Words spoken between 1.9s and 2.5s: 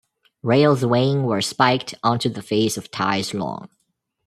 onto the